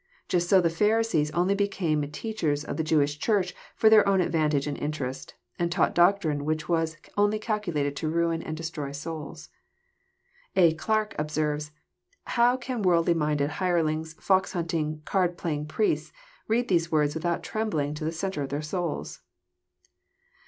[0.27, 4.65] Just so the Pharisees only became teachers of the Jewish Church for their own advantage
[4.65, 9.49] and interest, and taught doctrine which was only calculated to ruin and destroy souls.
[10.55, 10.73] A.
[10.73, 11.69] Clarke observes:"
[12.35, 16.11] How can worldly minded hirelings, fox hunting, card playing priests,
[16.47, 19.21] read these words without trembling to the centre of their souls?"